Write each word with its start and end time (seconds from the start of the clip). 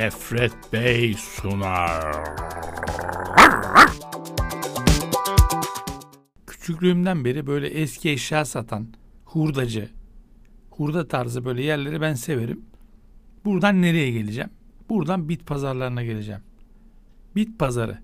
Nefret 0.00 0.72
Bey 0.72 1.14
sunar. 1.14 2.24
Küçüklüğümden 6.46 7.24
beri 7.24 7.46
böyle 7.46 7.66
eski 7.68 8.10
eşya 8.10 8.44
satan, 8.44 8.86
hurdacı, 9.24 9.88
hurda 10.70 11.08
tarzı 11.08 11.44
böyle 11.44 11.62
yerleri 11.62 12.00
ben 12.00 12.14
severim. 12.14 12.64
Buradan 13.44 13.82
nereye 13.82 14.10
geleceğim? 14.10 14.50
Buradan 14.88 15.28
bit 15.28 15.46
pazarlarına 15.46 16.04
geleceğim. 16.04 16.40
Bit 17.36 17.58
pazarı. 17.58 17.98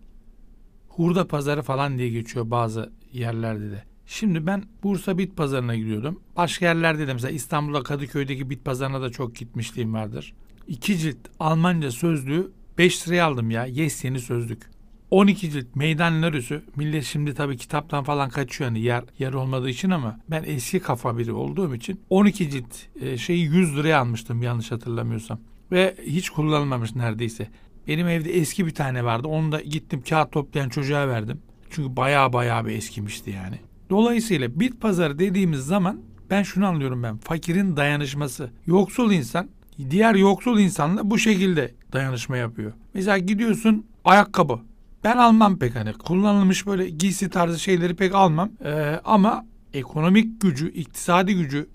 Hurda 0.88 1.28
pazarı 1.28 1.62
falan 1.62 1.98
diye 1.98 2.08
geçiyor 2.08 2.50
bazı 2.50 2.92
yerlerde 3.12 3.70
de. 3.70 3.82
Şimdi 4.06 4.46
ben 4.46 4.64
Bursa 4.82 5.18
Bit 5.18 5.36
Pazarı'na 5.36 5.76
gidiyordum. 5.76 6.20
Başka 6.36 6.66
yerlerde 6.66 7.06
de 7.06 7.12
mesela 7.12 7.30
İstanbul'da 7.30 7.82
Kadıköy'deki 7.82 8.50
bit 8.50 8.64
pazarına 8.64 9.02
da 9.02 9.10
çok 9.10 9.36
gitmişliğim 9.36 9.94
vardır. 9.94 10.35
İki 10.68 10.98
cilt 10.98 11.16
Almanca 11.40 11.90
sözlüğü 11.90 12.50
5 12.79 13.08
liraya 13.08 13.26
aldım 13.26 13.50
ya. 13.50 13.66
Yes 13.66 14.04
yeni 14.04 14.20
sözlük. 14.20 14.70
12 15.11 15.50
cilt 15.50 15.76
meydan 15.76 16.22
nörüsü. 16.22 16.62
Millet 16.76 17.04
şimdi 17.04 17.34
tabii 17.34 17.57
kitaptan 17.57 18.04
falan 18.04 18.29
kaçıyor 18.29 18.71
hani 18.71 18.80
yer, 18.80 19.04
yer 19.18 19.32
olmadığı 19.32 19.68
için 19.68 19.90
ama 19.90 20.21
ben 20.30 20.44
eski 20.46 20.80
kafa 20.80 21.18
biri 21.18 21.32
olduğum 21.32 21.74
için 21.74 22.00
12 22.10 22.50
cilt 22.50 22.74
e, 23.00 23.18
şeyi 23.18 23.44
100 23.44 23.76
liraya 23.76 24.00
almıştım 24.00 24.43
yanlış 24.43 24.72
hatırlamıyorsam. 24.72 25.40
Ve 25.72 25.96
hiç 26.07 26.30
kullanılmamış 26.30 26.94
neredeyse. 26.94 27.48
Benim 27.88 28.08
evde 28.08 28.32
eski 28.32 28.66
bir 28.66 28.74
tane 28.74 29.04
vardı. 29.04 29.29
Onu 29.29 29.52
da 29.52 29.60
gittim 29.60 30.02
kağıt 30.08 30.32
toplayan 30.32 30.68
çocuğa 30.68 31.08
verdim. 31.08 31.40
Çünkü 31.71 31.96
baya 31.96 32.33
baya 32.33 32.66
bir 32.66 32.72
eskimişti 32.72 33.30
yani. 33.30 33.58
Dolayısıyla 33.91 34.60
bit 34.60 34.80
pazarı 34.80 35.19
dediğimiz 35.19 35.60
zaman 35.60 36.00
ben 36.30 36.42
şunu 36.42 36.66
anlıyorum 36.66 37.02
ben. 37.02 37.16
Fakirin 37.16 37.77
dayanışması. 37.77 38.50
Yoksul 38.66 39.12
insan 39.12 39.48
diğer 39.91 40.14
yoksul 40.14 40.58
insanla 40.58 41.11
bu 41.11 41.19
şekilde 41.19 41.75
dayanışma 41.92 42.36
yapıyor. 42.36 42.72
Mesela 42.94 43.19
gidiyorsun 43.19 43.86
ayakkabı. 44.05 44.60
Ben 45.05 45.16
almam 45.16 45.58
pek 45.58 45.77
hani 45.77 45.92
kullanılmış 45.92 46.66
böyle 46.66 46.91
giysi 46.91 47.30
tarzı 47.30 47.58
şeyleri 47.58 47.97
pek 47.97 48.14
almam. 48.14 48.50
Ee, 48.64 49.00
ama 49.04 49.47
ekonomik 49.74 50.41
gücü, 50.41 50.70
iktisadi 50.70 51.34
gücü 51.34 51.69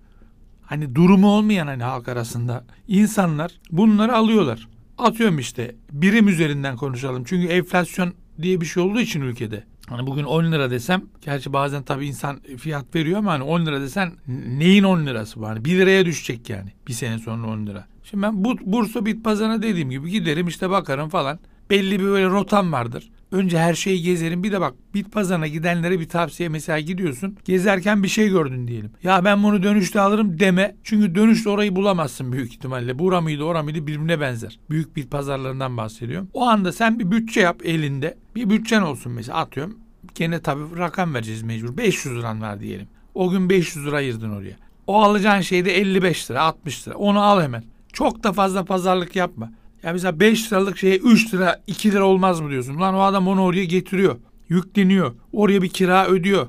hani 0.61 0.95
durumu 0.95 1.27
olmayan 1.27 1.67
hani 1.67 1.83
halk 1.83 2.07
arasında 2.07 2.65
insanlar 2.87 3.51
bunları 3.71 4.15
alıyorlar. 4.15 4.67
Atıyorum 4.97 5.39
işte 5.39 5.75
birim 5.91 6.27
üzerinden 6.27 6.77
konuşalım. 6.77 7.23
Çünkü 7.23 7.47
enflasyon 7.47 8.13
diye 8.41 8.61
bir 8.61 8.65
şey 8.65 8.83
olduğu 8.83 8.99
için 8.99 9.21
ülkede. 9.21 9.63
Hani 9.91 10.07
bugün 10.07 10.23
10 10.23 10.51
lira 10.51 10.71
desem, 10.71 11.01
gerçi 11.21 11.53
bazen 11.53 11.83
tabii 11.83 12.07
insan 12.07 12.39
fiyat 12.57 12.95
veriyor 12.95 13.19
ama 13.19 13.31
hani 13.31 13.43
10 13.43 13.65
lira 13.65 13.81
desen 13.81 14.11
neyin 14.27 14.83
10 14.83 15.05
lirası 15.05 15.41
var? 15.41 15.53
Hani 15.53 15.65
1 15.65 15.77
liraya 15.77 16.05
düşecek 16.05 16.49
yani 16.49 16.71
bir 16.87 16.93
sene 16.93 17.19
sonra 17.19 17.47
10 17.47 17.67
lira. 17.67 17.85
Şimdi 18.03 18.23
ben 18.23 18.43
bu 18.43 18.57
Bursa 18.61 19.05
bit 19.05 19.23
pazarına 19.23 19.61
dediğim 19.61 19.89
gibi 19.89 20.11
giderim 20.11 20.47
işte 20.47 20.69
bakarım 20.69 21.09
falan. 21.09 21.39
Belli 21.69 21.99
bir 21.99 22.05
böyle 22.05 22.27
rotam 22.27 22.71
vardır. 22.71 23.09
Önce 23.31 23.59
her 23.59 23.73
şeyi 23.73 24.03
gezerim. 24.03 24.43
Bir 24.43 24.51
de 24.51 24.61
bak 24.61 24.73
bit 24.93 25.11
pazarına 25.11 25.47
gidenlere 25.47 25.99
bir 25.99 26.09
tavsiye 26.09 26.49
mesela 26.49 26.79
gidiyorsun. 26.79 27.37
Gezerken 27.45 28.03
bir 28.03 28.07
şey 28.07 28.29
gördün 28.29 28.67
diyelim. 28.67 28.91
Ya 29.03 29.25
ben 29.25 29.43
bunu 29.43 29.63
dönüşte 29.63 30.01
alırım 30.01 30.39
deme. 30.39 30.75
Çünkü 30.83 31.15
dönüşte 31.15 31.49
orayı 31.49 31.75
bulamazsın 31.75 32.31
büyük 32.31 32.53
ihtimalle. 32.53 32.99
Bura 32.99 33.21
mıydı 33.21 33.43
ora 33.43 33.63
mıydı 33.63 33.87
birbirine 33.87 34.19
benzer. 34.19 34.59
Büyük 34.69 34.95
bit 34.95 35.11
pazarlarından 35.11 35.77
bahsediyorum. 35.77 36.29
O 36.33 36.43
anda 36.43 36.71
sen 36.71 36.99
bir 36.99 37.11
bütçe 37.11 37.39
yap 37.39 37.61
elinde. 37.65 38.17
Bir 38.35 38.49
bütçen 38.49 38.81
olsun 38.81 39.11
mesela 39.11 39.37
atıyorum. 39.37 39.77
Gene 40.15 40.41
tabii 40.41 40.77
rakam 40.77 41.13
vereceğiz 41.13 41.43
mecbur. 41.43 41.77
500 41.77 42.15
liran 42.15 42.41
var 42.41 42.59
diyelim. 42.59 42.87
O 43.13 43.29
gün 43.29 43.49
500 43.49 43.85
lira 43.85 43.95
ayırdın 43.95 44.29
oraya. 44.29 44.55
O 44.87 45.01
alacağın 45.01 45.41
şey 45.41 45.65
de 45.65 45.77
55 45.77 46.31
lira 46.31 46.41
60 46.41 46.87
lira. 46.87 46.95
Onu 46.95 47.21
al 47.21 47.41
hemen. 47.41 47.63
Çok 47.93 48.23
da 48.23 48.33
fazla 48.33 48.65
pazarlık 48.65 49.15
yapma. 49.15 49.51
Ya 49.83 49.93
mesela 49.93 50.19
5 50.19 50.51
liralık 50.51 50.77
şeye 50.77 50.97
3 50.97 51.33
lira 51.33 51.61
2 51.67 51.91
lira 51.91 52.05
olmaz 52.05 52.39
mı 52.41 52.49
diyorsun? 52.49 52.81
Lan 52.81 52.95
o 52.95 53.01
adam 53.01 53.27
onu 53.27 53.43
oraya 53.43 53.65
getiriyor. 53.65 54.15
Yükleniyor. 54.49 55.13
Oraya 55.33 55.61
bir 55.61 55.69
kira 55.69 56.07
ödüyor. 56.07 56.47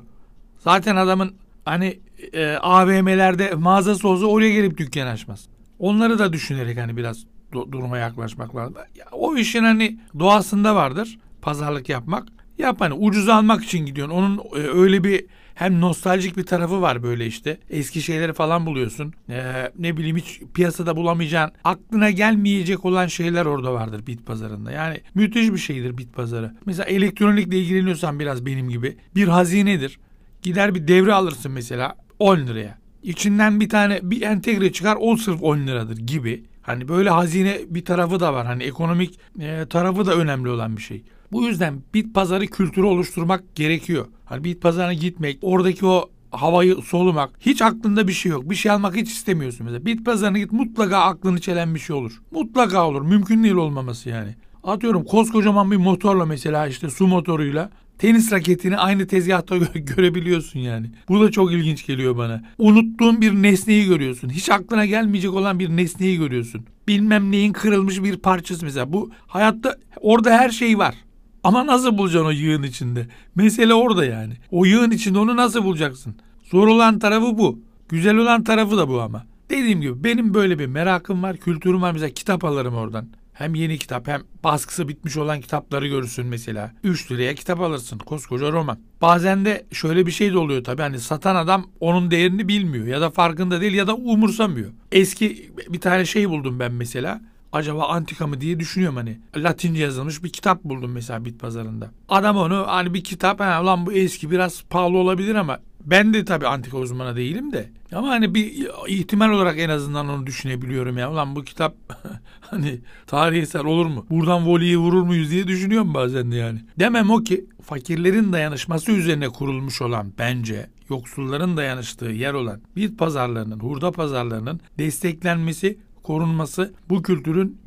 Zaten 0.59 0.95
adamın 0.95 1.33
hani 1.65 1.99
e, 2.33 2.47
AVM'lerde 2.55 3.51
mağazası 3.55 4.07
olsa 4.07 4.25
oraya 4.25 4.49
gelip 4.53 4.77
dükkan 4.77 5.07
açmaz. 5.07 5.47
Onları 5.79 6.19
da 6.19 6.33
düşünerek 6.33 6.77
hani 6.77 6.97
biraz 6.97 7.23
do- 7.53 7.71
duruma 7.71 7.97
yaklaşmak 7.97 8.55
lazım. 8.55 8.75
Ya, 8.95 9.05
o 9.11 9.35
işin 9.35 9.63
hani 9.63 9.99
doğasında 10.19 10.75
vardır 10.75 11.19
pazarlık 11.41 11.89
yapmak. 11.89 12.27
Yap 12.57 12.75
hani 12.79 12.93
ucuz 12.93 13.29
almak 13.29 13.63
için 13.63 13.85
gidiyorsun. 13.85 14.15
Onun 14.15 14.37
e, 14.37 14.59
öyle 14.59 15.03
bir 15.03 15.25
hem 15.55 15.81
nostaljik 15.81 16.37
bir 16.37 16.45
tarafı 16.45 16.81
var 16.81 17.03
böyle 17.03 17.25
işte. 17.25 17.57
Eski 17.69 18.01
şeyleri 18.01 18.33
falan 18.33 18.65
buluyorsun. 18.65 19.13
Ee, 19.29 19.71
ne 19.79 19.97
bileyim 19.97 20.17
hiç 20.17 20.41
piyasada 20.53 20.95
bulamayacağın, 20.95 21.51
aklına 21.63 22.09
gelmeyecek 22.09 22.85
olan 22.85 23.07
şeyler 23.07 23.45
orada 23.45 23.73
vardır 23.73 24.07
bit 24.07 24.25
pazarında. 24.25 24.71
Yani 24.71 25.01
müthiş 25.15 25.51
bir 25.51 25.57
şeydir 25.57 25.97
bit 25.97 26.13
pazarı. 26.13 26.53
Mesela 26.65 26.85
elektronikle 26.85 27.59
ilgileniyorsan 27.59 28.19
biraz 28.19 28.45
benim 28.45 28.69
gibi 28.69 28.97
bir 29.15 29.27
hazinedir. 29.27 29.99
Gider 30.41 30.75
bir 30.75 30.87
devre 30.87 31.13
alırsın 31.13 31.51
mesela 31.51 31.95
10 32.19 32.37
liraya. 32.37 32.77
İçinden 33.03 33.59
bir 33.59 33.69
tane 33.69 33.99
bir 34.03 34.21
entegre 34.21 34.71
çıkar 34.71 34.97
o 34.99 35.17
sırf 35.17 35.43
10 35.43 35.57
liradır 35.57 35.97
gibi. 35.97 36.43
Hani 36.61 36.87
böyle 36.87 37.09
hazine 37.09 37.59
bir 37.69 37.85
tarafı 37.85 38.19
da 38.19 38.33
var. 38.33 38.45
Hani 38.45 38.63
ekonomik 38.63 39.19
e, 39.39 39.65
tarafı 39.69 40.05
da 40.05 40.15
önemli 40.15 40.49
olan 40.49 40.77
bir 40.77 40.81
şey. 40.81 41.03
Bu 41.33 41.43
yüzden 41.43 41.81
bit 41.93 42.13
pazarı 42.13 42.47
kültürü 42.47 42.85
oluşturmak 42.85 43.55
gerekiyor. 43.55 44.05
Hani 44.25 44.43
bit 44.43 44.61
pazarına 44.61 44.93
gitmek, 44.93 45.37
oradaki 45.41 45.85
o 45.85 46.09
havayı 46.31 46.75
solumak. 46.75 47.31
Hiç 47.39 47.61
aklında 47.61 48.07
bir 48.07 48.13
şey 48.13 48.31
yok. 48.31 48.49
Bir 48.49 48.55
şey 48.55 48.71
almak 48.71 48.95
hiç 48.95 49.09
istemiyorsun 49.11 49.65
mesela. 49.65 49.85
Bit 49.85 50.05
pazarına 50.05 50.37
git 50.37 50.51
mutlaka 50.51 50.97
aklını 50.97 51.41
çelen 51.41 51.75
bir 51.75 51.79
şey 51.79 51.95
olur. 51.95 52.21
Mutlaka 52.31 52.87
olur. 52.87 53.01
Mümkün 53.01 53.43
değil 53.43 53.55
olmaması 53.55 54.09
yani. 54.09 54.35
Atıyorum 54.63 55.03
koskocaman 55.03 55.71
bir 55.71 55.77
motorla 55.77 56.25
mesela 56.25 56.67
işte 56.67 56.89
su 56.89 57.07
motoruyla 57.07 57.69
tenis 57.97 58.31
raketini 58.31 58.77
aynı 58.77 59.07
tezgahta 59.07 59.57
görebiliyorsun 59.75 60.59
yani. 60.59 60.91
Bu 61.09 61.21
da 61.21 61.31
çok 61.31 61.51
ilginç 61.51 61.85
geliyor 61.85 62.17
bana. 62.17 62.43
Unuttuğun 62.57 63.21
bir 63.21 63.33
nesneyi 63.33 63.85
görüyorsun. 63.85 64.29
Hiç 64.29 64.49
aklına 64.49 64.85
gelmeyecek 64.85 65.33
olan 65.33 65.59
bir 65.59 65.69
nesneyi 65.69 66.17
görüyorsun. 66.17 66.65
Bilmem 66.87 67.31
neyin 67.31 67.53
kırılmış 67.53 68.03
bir 68.03 68.17
parçası 68.17 68.65
mesela. 68.65 68.93
Bu 68.93 69.11
hayatta 69.27 69.75
orada 70.01 70.31
her 70.31 70.49
şey 70.49 70.77
var. 70.77 70.95
Ama 71.43 71.67
nasıl 71.67 71.97
bulacaksın 71.97 72.27
o 72.27 72.31
yığın 72.31 72.63
içinde? 72.63 73.07
Mesele 73.35 73.73
orada 73.73 74.05
yani. 74.05 74.33
O 74.51 74.65
yığın 74.65 74.91
içinde 74.91 75.19
onu 75.19 75.35
nasıl 75.35 75.63
bulacaksın? 75.63 76.15
Zor 76.43 76.67
olan 76.67 76.99
tarafı 76.99 77.37
bu. 77.37 77.59
Güzel 77.89 78.17
olan 78.17 78.43
tarafı 78.43 78.77
da 78.77 78.89
bu 78.89 79.01
ama. 79.01 79.25
Dediğim 79.49 79.81
gibi 79.81 80.03
benim 80.03 80.33
böyle 80.33 80.59
bir 80.59 80.65
merakım 80.65 81.23
var, 81.23 81.37
kültürüm 81.37 81.81
var. 81.81 81.91
Mesela 81.91 82.09
kitap 82.09 82.43
alırım 82.43 82.75
oradan. 82.75 83.07
Hem 83.33 83.55
yeni 83.55 83.77
kitap 83.77 84.07
hem 84.07 84.21
baskısı 84.43 84.87
bitmiş 84.87 85.17
olan 85.17 85.41
kitapları 85.41 85.87
görürsün 85.87 86.25
mesela. 86.25 86.71
3 86.83 87.11
liraya 87.11 87.35
kitap 87.35 87.61
alırsın 87.61 87.97
koskoca 87.97 88.51
roman. 88.51 88.79
Bazen 89.01 89.45
de 89.45 89.65
şöyle 89.71 90.05
bir 90.05 90.11
şey 90.11 90.33
de 90.33 90.37
oluyor 90.37 90.63
tabii 90.63 90.81
hani 90.81 90.99
satan 90.99 91.35
adam 91.35 91.65
onun 91.79 92.11
değerini 92.11 92.47
bilmiyor 92.47 92.87
ya 92.87 93.01
da 93.01 93.09
farkında 93.11 93.61
değil 93.61 93.73
ya 93.73 93.87
da 93.87 93.95
umursamıyor. 93.95 94.71
Eski 94.91 95.51
bir 95.69 95.81
tane 95.81 96.05
şey 96.05 96.29
buldum 96.29 96.59
ben 96.59 96.71
mesela 96.71 97.21
acaba 97.53 97.87
antika 97.87 98.27
mı 98.27 98.41
diye 98.41 98.59
düşünüyorum 98.59 98.97
hani. 98.97 99.19
Latince 99.37 99.83
yazılmış 99.83 100.23
bir 100.23 100.29
kitap 100.29 100.63
buldum 100.63 100.91
mesela 100.91 101.25
bit 101.25 101.39
pazarında. 101.39 101.91
Adam 102.09 102.37
onu 102.37 102.67
hani 102.67 102.93
bir 102.93 103.03
kitap 103.03 103.39
ha 103.39 103.61
ulan 103.63 103.85
bu 103.85 103.91
eski 103.93 104.31
biraz 104.31 104.63
pahalı 104.63 104.97
olabilir 104.97 105.35
ama 105.35 105.59
ben 105.85 106.13
de 106.13 106.25
tabii 106.25 106.47
antika 106.47 106.77
uzmanı 106.77 107.15
değilim 107.15 107.51
de. 107.51 107.69
Ama 107.95 108.07
hani 108.07 108.35
bir 108.35 108.67
ihtimal 108.87 109.29
olarak 109.29 109.59
en 109.59 109.69
azından 109.69 110.09
onu 110.09 110.27
düşünebiliyorum 110.27 110.97
ya. 110.97 111.11
Ulan 111.11 111.35
bu 111.35 111.43
kitap 111.43 111.75
hani 112.41 112.79
tarihi 113.07 113.41
eser 113.41 113.63
olur 113.63 113.85
mu? 113.85 114.05
Buradan 114.09 114.47
voleyi 114.47 114.77
vurur 114.77 115.03
muyuz 115.03 115.31
diye 115.31 115.47
düşünüyorum 115.47 115.93
bazen 115.93 116.31
de 116.31 116.35
yani. 116.35 116.59
Demem 116.79 117.11
o 117.11 117.23
ki 117.23 117.45
fakirlerin 117.61 118.33
dayanışması 118.33 118.91
üzerine 118.91 119.29
kurulmuş 119.29 119.81
olan 119.81 120.13
bence 120.19 120.69
yoksulların 120.89 121.57
dayanıştığı 121.57 122.05
yer 122.05 122.33
olan 122.33 122.61
bit 122.75 122.99
pazarlarının, 122.99 123.59
hurda 123.59 123.91
pazarlarının 123.91 124.59
desteklenmesi 124.77 125.77
korunması, 126.03 126.73
bu 126.89 127.01
kültürün 127.01 127.61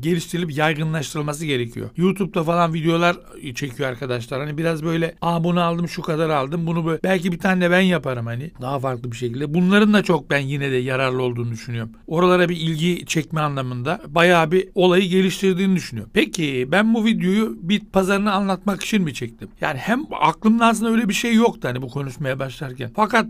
geliştirilip 0.00 0.56
yaygınlaştırılması 0.56 1.46
gerekiyor. 1.46 1.90
YouTube'da 1.96 2.44
falan 2.44 2.74
videolar 2.74 3.16
çekiyor 3.54 3.88
arkadaşlar. 3.88 4.40
Hani 4.40 4.58
biraz 4.58 4.84
böyle 4.84 5.14
aa 5.22 5.44
bunu 5.44 5.60
aldım 5.60 5.88
şu 5.88 6.02
kadar 6.02 6.30
aldım 6.30 6.66
bunu 6.66 6.86
böyle 6.86 7.02
belki 7.02 7.32
bir 7.32 7.38
tane 7.38 7.64
de 7.64 7.70
ben 7.70 7.80
yaparım 7.80 8.26
hani 8.26 8.50
daha 8.60 8.78
farklı 8.78 9.12
bir 9.12 9.16
şekilde. 9.16 9.54
Bunların 9.54 9.92
da 9.92 10.02
çok 10.02 10.30
ben 10.30 10.38
yine 10.38 10.70
de 10.70 10.76
yararlı 10.76 11.22
olduğunu 11.22 11.50
düşünüyorum. 11.50 11.92
Oralara 12.06 12.48
bir 12.48 12.56
ilgi 12.56 13.06
çekme 13.06 13.40
anlamında 13.40 14.00
bayağı 14.08 14.52
bir 14.52 14.68
olayı 14.74 15.08
geliştirdiğini 15.08 15.76
düşünüyorum. 15.76 16.10
Peki 16.14 16.68
ben 16.72 16.94
bu 16.94 17.04
videoyu 17.04 17.58
bit 17.62 17.92
pazarını 17.92 18.32
anlatmak 18.32 18.82
için 18.82 19.02
mi 19.02 19.14
çektim? 19.14 19.48
Yani 19.60 19.78
hem 19.78 20.04
aklımda 20.20 20.66
aslında 20.66 20.90
öyle 20.90 21.08
bir 21.08 21.14
şey 21.14 21.34
yoktu 21.34 21.68
hani 21.68 21.82
bu 21.82 21.88
konuşmaya 21.88 22.38
başlarken. 22.38 22.90
Fakat 22.96 23.26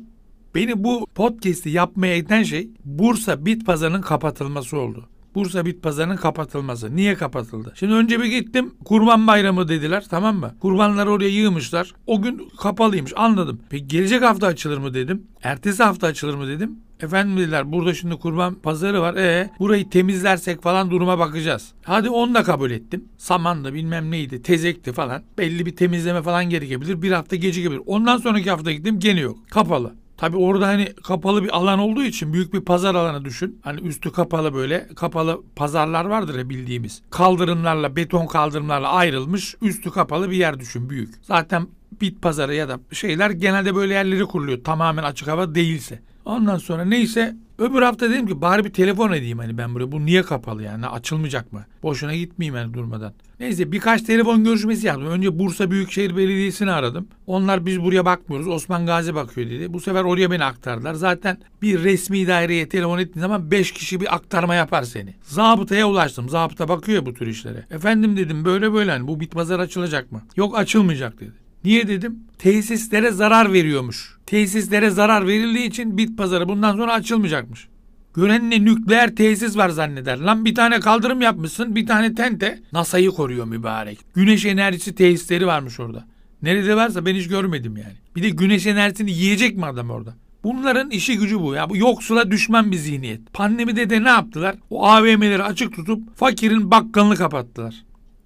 Beni 0.54 0.84
bu 0.84 1.06
podcast'i 1.14 1.70
yapmaya 1.70 2.16
iten 2.16 2.42
şey 2.42 2.68
Bursa 2.84 3.46
Bit 3.46 3.66
Pazarı'nın 3.66 4.02
kapatılması 4.02 4.78
oldu. 4.78 5.08
Bursa 5.34 5.66
Bit 5.66 5.82
Pazarı'nın 5.82 6.16
kapatılması. 6.16 6.96
Niye 6.96 7.14
kapatıldı? 7.14 7.72
Şimdi 7.76 7.92
önce 7.92 8.20
bir 8.20 8.24
gittim. 8.24 8.74
Kurban 8.84 9.26
Bayramı 9.26 9.68
dediler 9.68 10.04
tamam 10.10 10.36
mı? 10.36 10.54
Kurbanları 10.60 11.10
oraya 11.10 11.28
yığmışlar. 11.28 11.94
O 12.06 12.22
gün 12.22 12.48
kapalıymış 12.58 13.12
anladım. 13.16 13.60
Peki 13.70 13.88
gelecek 13.88 14.22
hafta 14.22 14.46
açılır 14.46 14.78
mı 14.78 14.94
dedim. 14.94 15.22
Ertesi 15.42 15.82
hafta 15.82 16.06
açılır 16.06 16.34
mı 16.34 16.48
dedim. 16.48 16.78
Efendim 17.00 17.36
dediler 17.36 17.72
burada 17.72 17.94
şimdi 17.94 18.16
kurban 18.16 18.54
pazarı 18.54 19.00
var. 19.00 19.14
E 19.14 19.50
burayı 19.58 19.90
temizlersek 19.90 20.62
falan 20.62 20.90
duruma 20.90 21.18
bakacağız. 21.18 21.72
Hadi 21.82 22.10
onu 22.10 22.34
da 22.34 22.42
kabul 22.42 22.70
ettim. 22.70 23.04
Saman 23.18 23.64
da 23.64 23.74
bilmem 23.74 24.10
neydi 24.10 24.42
tezekti 24.42 24.92
falan. 24.92 25.22
Belli 25.38 25.66
bir 25.66 25.76
temizleme 25.76 26.22
falan 26.22 26.50
gerekebilir. 26.50 27.02
Bir 27.02 27.12
hafta 27.12 27.36
gecikebilir. 27.36 27.82
Ondan 27.86 28.16
sonraki 28.16 28.50
hafta 28.50 28.72
gittim 28.72 28.98
gene 28.98 29.20
yok. 29.20 29.38
Kapalı. 29.50 29.94
Tabi 30.20 30.36
orada 30.36 30.66
hani 30.66 30.92
kapalı 30.94 31.44
bir 31.44 31.56
alan 31.56 31.78
olduğu 31.78 32.02
için 32.02 32.32
büyük 32.32 32.54
bir 32.54 32.60
pazar 32.60 32.94
alanı 32.94 33.24
düşün. 33.24 33.60
Hani 33.62 33.80
üstü 33.80 34.12
kapalı 34.12 34.54
böyle 34.54 34.88
kapalı 34.96 35.42
pazarlar 35.56 36.04
vardır 36.04 36.38
ya 36.38 36.48
bildiğimiz. 36.48 37.02
Kaldırımlarla 37.10 37.96
beton 37.96 38.26
kaldırımlarla 38.26 38.88
ayrılmış 38.88 39.56
üstü 39.62 39.90
kapalı 39.90 40.30
bir 40.30 40.36
yer 40.36 40.60
düşün 40.60 40.90
büyük. 40.90 41.14
Zaten 41.22 41.66
bit 42.00 42.22
pazarı 42.22 42.54
ya 42.54 42.68
da 42.68 42.80
şeyler 42.92 43.30
genelde 43.30 43.74
böyle 43.74 43.94
yerleri 43.94 44.24
kuruluyor. 44.24 44.64
Tamamen 44.64 45.02
açık 45.02 45.28
hava 45.28 45.54
değilse. 45.54 46.02
Ondan 46.24 46.58
sonra 46.58 46.84
neyse 46.84 47.36
öbür 47.58 47.82
hafta 47.82 48.10
dedim 48.10 48.26
ki 48.26 48.40
bari 48.40 48.64
bir 48.64 48.72
telefon 48.72 49.12
edeyim 49.12 49.38
hani 49.38 49.58
ben 49.58 49.74
buraya. 49.74 49.92
Bu 49.92 50.06
niye 50.06 50.22
kapalı 50.22 50.62
yani 50.62 50.86
açılmayacak 50.86 51.52
mı? 51.52 51.64
Boşuna 51.82 52.14
gitmeyeyim 52.14 52.56
yani 52.56 52.74
durmadan. 52.74 53.12
Neyse 53.40 53.72
birkaç 53.72 54.02
telefon 54.02 54.44
görüşmesi 54.44 54.86
yaptım. 54.86 55.06
Önce 55.06 55.38
Bursa 55.38 55.70
Büyükşehir 55.70 56.16
Belediyesi'ni 56.16 56.70
aradım. 56.70 57.08
Onlar 57.26 57.66
biz 57.66 57.82
buraya 57.82 58.04
bakmıyoruz. 58.04 58.48
Osman 58.48 58.86
Gazi 58.86 59.14
bakıyor 59.14 59.50
dedi. 59.50 59.72
Bu 59.72 59.80
sefer 59.80 60.04
oraya 60.04 60.30
beni 60.30 60.44
aktardılar. 60.44 60.94
Zaten 60.94 61.38
bir 61.62 61.84
resmi 61.84 62.26
daireye 62.26 62.68
telefon 62.68 62.98
ettiğin 62.98 63.20
zaman 63.20 63.50
5 63.50 63.72
kişi 63.72 64.00
bir 64.00 64.14
aktarma 64.14 64.54
yapar 64.54 64.82
seni. 64.82 65.14
Zabıtaya 65.22 65.88
ulaştım. 65.88 66.28
Zabıta 66.28 66.68
bakıyor 66.68 66.98
ya 66.98 67.06
bu 67.06 67.14
tür 67.14 67.26
işlere. 67.26 67.66
Efendim 67.70 68.16
dedim 68.16 68.44
böyle 68.44 68.72
böyle 68.72 68.90
hani 68.90 69.08
bu 69.08 69.20
bit 69.20 69.32
pazar 69.32 69.58
açılacak 69.58 70.12
mı? 70.12 70.22
Yok 70.36 70.58
açılmayacak 70.58 71.20
dedi. 71.20 71.49
Niye 71.64 71.88
dedim? 71.88 72.18
Tesislere 72.38 73.10
zarar 73.10 73.52
veriyormuş. 73.52 74.16
Tesislere 74.26 74.90
zarar 74.90 75.26
verildiği 75.26 75.68
için 75.68 75.98
bit 75.98 76.18
pazarı 76.18 76.48
bundan 76.48 76.76
sonra 76.76 76.92
açılmayacakmış. 76.92 77.68
Görenle 78.14 78.64
nükleer 78.64 79.16
tesis 79.16 79.56
var 79.56 79.68
zanneder. 79.68 80.18
Lan 80.18 80.44
bir 80.44 80.54
tane 80.54 80.80
kaldırım 80.80 81.20
yapmışsın 81.20 81.76
bir 81.76 81.86
tane 81.86 82.14
tente. 82.14 82.62
NASA'yı 82.72 83.10
koruyor 83.10 83.46
mübarek. 83.46 83.98
Güneş 84.14 84.44
enerjisi 84.44 84.94
tesisleri 84.94 85.46
varmış 85.46 85.80
orada. 85.80 86.04
Nerede 86.42 86.76
varsa 86.76 87.06
ben 87.06 87.14
hiç 87.14 87.28
görmedim 87.28 87.76
yani. 87.76 87.94
Bir 88.16 88.22
de 88.22 88.30
güneş 88.30 88.66
enerjisini 88.66 89.10
yiyecek 89.10 89.56
mi 89.56 89.66
adam 89.66 89.90
orada? 89.90 90.14
Bunların 90.44 90.90
işi 90.90 91.18
gücü 91.18 91.40
bu 91.40 91.54
ya. 91.54 91.70
Bu 91.70 91.76
yoksula 91.76 92.30
düşman 92.30 92.72
bir 92.72 92.76
zihniyet. 92.76 93.32
Pandemide 93.32 93.90
de 93.90 94.04
ne 94.04 94.08
yaptılar? 94.08 94.56
O 94.70 94.86
AVM'leri 94.86 95.42
açık 95.42 95.76
tutup 95.76 96.16
fakirin 96.16 96.70
bakkalını 96.70 97.16
kapattılar. 97.16 97.74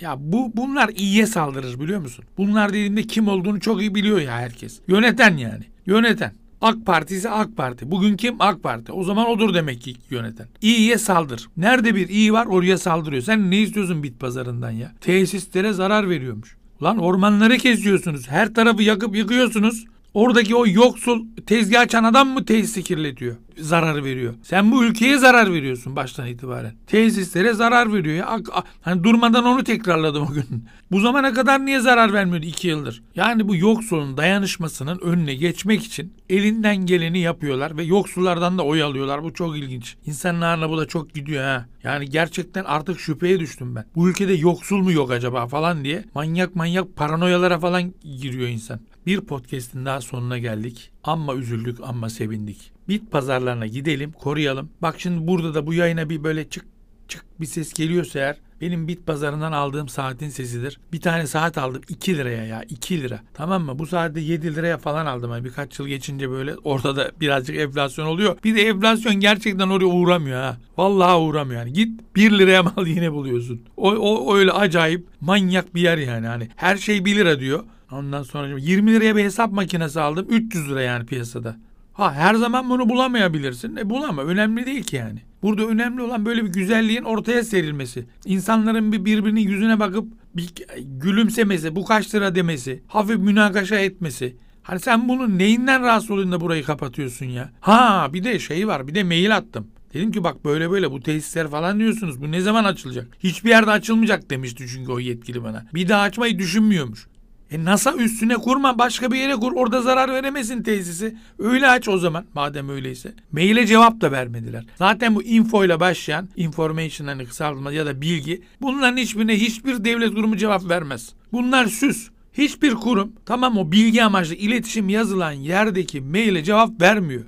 Ya 0.01 0.17
bu 0.19 0.53
bunlar 0.57 0.89
iyiye 0.89 1.27
saldırır 1.27 1.81
biliyor 1.81 2.01
musun? 2.01 2.25
Bunlar 2.39 2.69
dediğimde 2.69 3.03
kim 3.03 3.29
olduğunu 3.29 3.61
çok 3.61 3.81
iyi 3.81 3.95
biliyor 3.95 4.21
ya 4.21 4.33
herkes. 4.33 4.81
Yöneten 4.89 5.37
yani. 5.37 5.65
Yöneten. 5.87 6.33
AK 6.61 6.87
Parti 6.87 7.15
ise 7.15 7.31
AK 7.31 7.57
Parti. 7.57 7.91
Bugün 7.91 8.17
kim? 8.17 8.37
AK 8.39 8.63
Parti. 8.63 8.93
O 8.93 9.05
zaman 9.05 9.29
odur 9.29 9.55
demek 9.55 9.81
ki 9.81 9.97
yöneten. 10.11 10.47
İyiye 10.63 10.99
saldır. 10.99 11.49
Nerede 11.57 11.95
bir 11.95 12.09
iyi 12.09 12.33
var 12.33 12.47
oraya 12.47 12.79
saldırıyor. 12.79 13.23
Sen 13.23 13.51
ne 13.51 13.59
istiyorsun 13.59 14.03
bit 14.03 14.21
pazarından 14.21 14.71
ya? 14.71 14.93
Tesislere 15.01 15.73
zarar 15.73 16.11
veriyormuş. 16.11 16.57
Lan 16.83 16.99
ormanları 16.99 17.59
kesiyorsunuz. 17.59 18.29
Her 18.29 18.55
tarafı 18.55 18.83
yakıp 18.83 19.17
yıkıyorsunuz. 19.17 19.85
Oradaki 20.15 20.57
o 20.57 20.67
yoksul 20.67 21.27
tezgah 21.47 21.81
açan 21.81 22.05
adam 22.05 22.29
mı 22.29 22.45
tesisi 22.45 22.83
kirletiyor? 22.83 23.37
Zarar 23.59 24.05
veriyor. 24.05 24.35
Sen 24.43 24.73
bu 24.73 24.85
ülkeye 24.85 25.19
zarar 25.19 25.53
veriyorsun 25.53 25.97
baştan 25.97 26.27
itibaren. 26.27 26.75
Tesislere 26.87 27.53
zarar 27.53 27.93
veriyor 27.93 28.17
ya. 28.17 28.39
Hani 28.83 29.05
durmadan 29.05 29.45
onu 29.45 29.65
tekrarladım 29.65 30.23
o 30.31 30.33
gün. 30.33 30.45
bu 30.91 31.01
zamana 31.01 31.33
kadar 31.33 31.67
niye 31.67 31.81
zarar 31.81 32.13
vermiyordu 32.13 32.47
iki 32.47 32.69
yıldır? 32.69 33.03
Yani 33.15 33.49
bu 33.49 33.57
yoksulun 33.57 34.17
dayanışmasının 34.17 34.99
önüne 34.99 35.35
geçmek 35.35 35.85
için 35.85 36.15
elinden 36.29 36.77
geleni 36.77 37.19
yapıyorlar 37.19 37.77
ve 37.77 37.83
yoksullardan 37.83 38.59
da 38.59 38.63
oy 38.63 38.83
alıyorlar. 38.83 39.23
Bu 39.23 39.35
çok 39.35 39.57
ilginç. 39.57 39.97
İnsanlarla 40.07 40.71
bu 40.71 40.79
da 40.79 40.87
çok 40.87 41.15
gidiyor 41.15 41.45
ha. 41.45 41.67
Yani 41.83 42.11
gerçekten 42.11 42.65
artık 42.65 43.01
şüpheye 43.01 43.41
düştüm 43.41 43.77
ben. 43.77 43.85
Bu 43.95 44.09
ülkede 44.09 44.33
yoksul 44.33 44.79
mu 44.79 44.93
yok 44.93 45.11
acaba 45.11 45.47
falan 45.47 45.85
diye 45.85 46.05
manyak 46.15 46.57
manyak 46.57 46.97
paranoyalara 46.97 47.59
falan 47.59 47.95
giriyor 48.21 48.49
insan. 48.49 48.81
Bir 49.07 49.21
podcast'in 49.21 49.85
daha 49.85 50.01
sonuna 50.01 50.39
geldik. 50.39 50.94
Amma 51.05 51.35
üzüldük, 51.35 51.79
amma 51.83 52.11
sevindik. 52.11 52.73
Bit 52.89 53.11
pazarlarına 53.11 53.67
gidelim, 53.67 54.13
koruyalım. 54.13 54.71
Bak 54.83 55.01
şimdi 55.01 55.27
burada 55.27 55.55
da 55.55 55.67
bu 55.67 55.75
yayına 55.75 56.11
bir 56.11 56.25
böyle 56.25 56.49
çık 56.49 56.74
çık 57.09 57.41
bir 57.41 57.47
ses 57.47 57.73
geliyorsa 57.73 58.19
eğer 58.19 58.37
benim 58.61 58.89
bit 58.89 59.07
pazarından 59.07 59.53
aldığım 59.53 59.89
saatin 59.89 60.29
sesidir. 60.29 60.79
Bir 60.93 61.01
tane 61.01 61.27
saat 61.27 61.59
aldım 61.59 61.83
2 61.89 62.17
liraya 62.17 62.45
ya 62.45 62.63
2 62.69 63.03
lira. 63.03 63.21
Tamam 63.35 63.63
mı? 63.63 63.79
Bu 63.79 63.87
saatte 63.87 64.21
7 64.21 64.55
liraya 64.55 64.79
falan 64.79 65.07
aldım. 65.07 65.31
Yani 65.31 65.45
birkaç 65.45 65.79
yıl 65.79 65.87
geçince 65.87 66.31
böyle 66.31 66.57
ortada 66.57 67.11
birazcık 67.21 67.57
enflasyon 67.57 68.07
oluyor. 68.07 68.37
Bir 68.45 68.57
de 68.57 68.63
enflasyon 68.69 69.15
gerçekten 69.15 69.69
oraya 69.69 69.87
uğramıyor 69.87 70.41
ha. 70.41 70.57
Vallahi 70.77 71.17
uğramıyor 71.17 71.61
yani. 71.61 71.73
Git 71.73 72.01
1 72.17 72.39
liraya 72.39 72.63
mal 72.63 72.87
yine 72.87 73.13
buluyorsun. 73.13 73.63
O, 73.77 73.91
o 73.91 74.37
öyle 74.37 74.53
acayip 74.53 75.07
manyak 75.21 75.75
bir 75.75 75.81
yer 75.81 75.99
yani. 75.99 76.27
Hani 76.27 76.49
her 76.57 76.77
şey 76.77 77.05
1 77.05 77.17
lira 77.17 77.41
diyor. 77.41 77.65
Ondan 77.93 78.23
sonra 78.23 78.59
20 78.59 78.93
liraya 78.93 79.17
bir 79.17 79.25
hesap 79.25 79.53
makinesi 79.53 80.01
aldım. 80.01 80.27
300 80.31 80.71
lira 80.71 80.83
yani 80.83 81.07
piyasada. 81.07 81.57
Ha 81.95 82.15
her 82.15 82.35
zaman 82.35 82.71
bunu 82.71 82.89
bulamayabilirsin. 82.89 83.77
E 83.77 83.91
bulama. 83.91 84.23
Önemli 84.23 84.67
değil 84.67 84.83
ki 84.83 84.97
yani. 84.97 85.23
Burada 85.43 85.67
önemli 85.67 86.03
olan 86.03 86.27
böyle 86.27 86.45
bir 86.45 86.53
güzelliğin 86.53 87.03
ortaya 87.03 87.45
serilmesi. 87.45 88.07
İnsanların 88.25 88.93
bir 88.93 89.05
birbirinin 89.05 89.41
yüzüne 89.41 89.81
bakıp 89.81 90.09
bir 90.37 90.51
gülümsemesi, 90.79 91.77
bu 91.77 91.85
kaç 91.85 92.15
lira 92.15 92.35
demesi, 92.35 92.83
hafif 92.87 93.19
münakaşa 93.19 93.77
etmesi. 93.77 94.37
Hani 94.63 94.81
sen 94.81 95.09
bunun 95.09 95.39
neyinden 95.39 95.83
rahatsız 95.83 96.11
oluyorsun 96.11 96.33
da 96.33 96.41
burayı 96.41 96.65
kapatıyorsun 96.65 97.27
ya? 97.27 97.51
Ha 97.61 98.11
bir 98.13 98.25
de 98.25 98.39
şey 98.39 98.69
var 98.69 98.89
bir 98.89 98.95
de 98.95 99.05
mail 99.05 99.37
attım. 99.37 99.67
Dedim 99.95 100.13
ki 100.13 100.25
bak 100.25 100.45
böyle 100.45 100.71
böyle 100.71 100.91
bu 100.91 101.01
tesisler 101.01 101.49
falan 101.49 101.79
diyorsunuz. 101.79 102.23
Bu 102.23 102.33
ne 102.33 102.41
zaman 102.41 102.65
açılacak? 102.65 103.09
Hiçbir 103.21 103.51
yerde 103.51 103.71
açılmayacak 103.71 104.31
demişti 104.31 104.67
çünkü 104.73 104.93
o 104.93 104.99
yetkili 104.99 105.45
bana. 105.45 105.67
Bir 105.75 105.89
daha 105.89 106.03
açmayı 106.03 106.39
düşünmüyormuş. 106.39 107.07
E 107.51 107.65
NASA 107.65 107.93
üstüne 107.93 108.35
kurma 108.35 108.79
başka 108.79 109.11
bir 109.11 109.19
yere 109.19 109.35
kur 109.35 109.53
orada 109.53 109.83
zarar 109.83 110.13
veremesin 110.13 110.63
tesisi. 110.63 111.17
Öyle 111.39 111.69
aç 111.69 111.89
o 111.89 111.99
zaman 111.99 112.25
madem 112.35 112.69
öyleyse. 112.69 113.15
Maile 113.33 113.67
cevap 113.67 114.01
da 114.01 114.13
vermediler. 114.13 114.65
Zaten 114.77 115.15
bu 115.15 115.23
info 115.23 115.65
ile 115.65 115.81
başlayan 115.81 116.29
information 116.37 117.07
hani 117.07 117.27
kısaltma 117.27 117.73
ya 117.73 117.87
da 117.87 118.01
bilgi 118.01 118.43
bunların 118.61 118.97
hiçbirine 118.97 119.37
hiçbir 119.37 119.85
devlet 119.85 120.15
kurumu 120.15 120.37
cevap 120.37 120.69
vermez. 120.69 121.13
Bunlar 121.33 121.67
süs. 121.67 122.09
Hiçbir 122.33 122.75
kurum 122.75 123.13
tamam 123.27 123.59
o 123.59 123.73
bilgi 123.73 124.05
amaçlı 124.05 124.35
iletişim 124.35 124.89
yazılan 124.89 125.33
yerdeki 125.33 126.01
maile 126.01 126.45
cevap 126.45 126.81
vermiyor. 126.81 127.25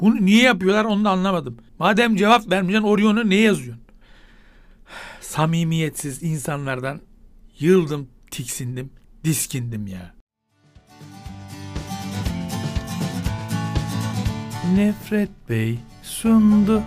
Bunu 0.00 0.24
niye 0.24 0.42
yapıyorlar 0.42 0.84
onu 0.84 1.04
da 1.04 1.10
anlamadım. 1.10 1.56
Madem 1.78 2.16
cevap 2.16 2.50
vermeyeceksin 2.50 2.88
oraya 2.88 3.24
ne 3.24 3.34
yazıyorsun? 3.34 3.82
Samimiyetsiz 5.20 6.22
insanlardan 6.22 7.00
yıldım, 7.58 8.08
tiksindim 8.30 8.90
diskindim 9.24 9.86
ya. 9.86 10.14
Nefret 14.74 15.30
Bey 15.48 15.78
sundu. 16.02 16.82